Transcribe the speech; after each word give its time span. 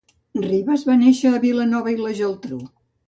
Rivas 0.51 0.85
va 0.87 0.95
néixer 1.01 1.33
a 1.33 1.41
Vilanova 1.45 1.93
i 1.93 1.99
la 2.01 2.15
Geltrú. 2.21 2.59